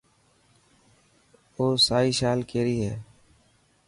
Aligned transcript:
او 1.57 1.65
سائي 1.85 2.09
شال 2.19 2.39
ڪيري 2.51 2.75
هي. 2.83 2.93